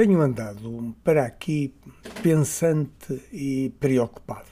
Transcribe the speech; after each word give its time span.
Tenho 0.00 0.22
andado 0.22 0.96
para 1.04 1.26
aqui 1.26 1.74
pensante 2.22 3.22
e 3.30 3.70
preocupado. 3.78 4.48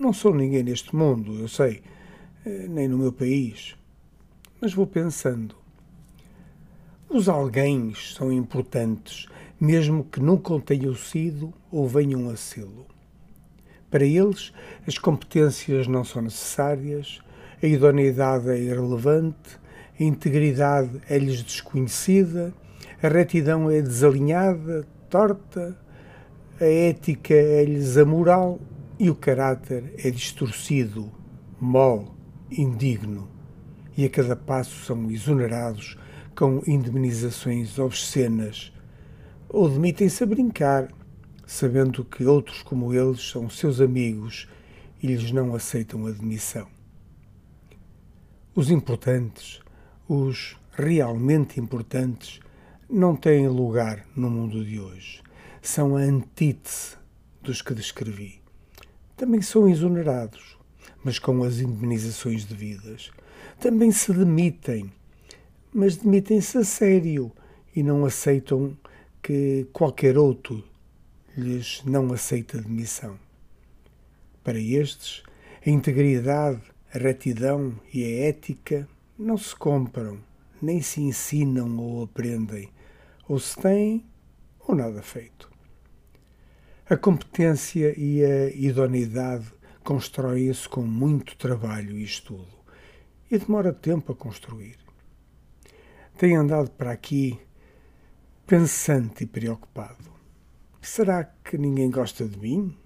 Não 0.00 0.12
sou 0.12 0.34
ninguém 0.34 0.64
neste 0.64 0.96
mundo, 0.96 1.38
eu 1.38 1.46
sei, 1.46 1.80
eh, 2.44 2.66
nem 2.68 2.88
no 2.88 2.98
meu 2.98 3.12
país, 3.12 3.76
mas 4.60 4.74
vou 4.74 4.84
pensando. 4.84 5.54
Os 7.08 7.28
alguém 7.28 7.94
são 7.94 8.32
importantes, 8.32 9.28
mesmo 9.60 10.02
que 10.02 10.18
nunca 10.18 10.52
o 10.52 10.60
tenham 10.60 10.96
sido 10.96 11.54
ou 11.70 11.86
venham 11.86 12.28
a 12.28 12.34
sê-lo. 12.34 12.88
Para 13.88 14.04
eles, 14.04 14.52
as 14.84 14.98
competências 14.98 15.86
não 15.86 16.02
são 16.02 16.20
necessárias, 16.20 17.20
a 17.62 17.64
idoneidade 17.68 18.50
é 18.50 18.58
irrelevante, 18.58 19.56
a 20.00 20.02
integridade 20.02 21.00
é-lhes 21.08 21.44
desconhecida 21.44 22.52
a 23.02 23.08
retidão 23.08 23.70
é 23.70 23.80
desalinhada, 23.80 24.86
torta, 25.08 25.78
a 26.60 26.64
ética 26.64 27.34
é-lhes 27.34 27.96
amoral 27.96 28.58
e 28.98 29.08
o 29.08 29.14
caráter 29.14 29.94
é 30.04 30.10
distorcido, 30.10 31.12
mole, 31.60 32.10
indigno. 32.50 33.28
E 33.96 34.04
a 34.04 34.10
cada 34.10 34.34
passo 34.34 34.84
são 34.84 35.10
exonerados 35.10 35.96
com 36.34 36.62
indemnizações 36.66 37.78
obscenas 37.78 38.72
ou 39.48 39.68
demitem-se 39.68 40.22
a 40.22 40.26
brincar, 40.26 40.88
sabendo 41.46 42.04
que 42.04 42.24
outros 42.24 42.62
como 42.62 42.92
eles 42.92 43.30
são 43.30 43.48
seus 43.48 43.80
amigos 43.80 44.48
e 45.02 45.06
lhes 45.06 45.30
não 45.32 45.54
aceitam 45.54 46.06
admissão. 46.06 46.66
Os 48.54 48.70
importantes, 48.70 49.60
os 50.08 50.56
realmente 50.72 51.60
importantes, 51.60 52.40
não 52.90 53.14
têm 53.14 53.46
lugar 53.48 54.06
no 54.16 54.30
mundo 54.30 54.64
de 54.64 54.80
hoje. 54.80 55.22
São 55.60 55.94
a 55.94 56.00
antítese 56.00 56.96
dos 57.42 57.60
que 57.60 57.74
descrevi. 57.74 58.40
Também 59.14 59.42
são 59.42 59.68
exonerados, 59.68 60.56
mas 61.04 61.18
com 61.18 61.42
as 61.42 61.58
indemnizações 61.58 62.46
devidas. 62.46 63.10
Também 63.60 63.92
se 63.92 64.10
demitem, 64.12 64.90
mas 65.72 65.96
demitem-se 65.96 66.56
a 66.56 66.64
sério 66.64 67.30
e 67.76 67.82
não 67.82 68.06
aceitam 68.06 68.74
que 69.22 69.66
qualquer 69.72 70.16
outro 70.16 70.64
lhes 71.36 71.82
não 71.84 72.10
aceite 72.12 72.56
a 72.56 72.60
demissão. 72.60 73.18
Para 74.42 74.58
estes, 74.58 75.22
a 75.64 75.68
integridade, 75.68 76.62
a 76.94 76.98
retidão 76.98 77.78
e 77.92 78.02
a 78.02 78.28
ética 78.28 78.88
não 79.18 79.36
se 79.36 79.54
compram, 79.54 80.18
nem 80.62 80.80
se 80.80 81.02
ensinam 81.02 81.76
ou 81.76 82.04
aprendem, 82.04 82.70
ou 83.28 83.38
se 83.38 83.56
tem 83.56 84.06
ou 84.60 84.74
nada 84.74 85.02
feito. 85.02 85.50
A 86.88 86.96
competência 86.96 87.94
e 87.98 88.24
a 88.24 88.48
idoneidade 88.48 89.52
constroem-se 89.84 90.68
com 90.68 90.82
muito 90.82 91.36
trabalho 91.36 91.98
e 91.98 92.02
estudo 92.02 92.58
e 93.30 93.38
demora 93.38 93.72
tempo 93.72 94.12
a 94.12 94.16
construir. 94.16 94.78
Tenho 96.16 96.40
andado 96.40 96.70
para 96.70 96.90
aqui 96.90 97.38
pensante 98.46 99.24
e 99.24 99.26
preocupado. 99.26 100.10
Será 100.80 101.24
que 101.24 101.58
ninguém 101.58 101.90
gosta 101.90 102.26
de 102.26 102.38
mim? 102.38 102.76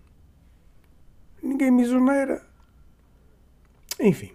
Ninguém 1.40 1.70
me 1.70 1.82
exonera? 1.82 2.44
Enfim, 4.00 4.32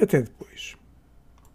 até 0.00 0.22
depois. 0.22 0.76